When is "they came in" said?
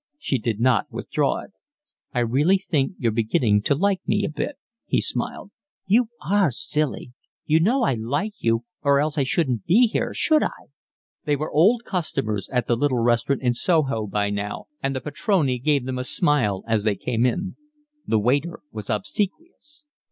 16.81-17.55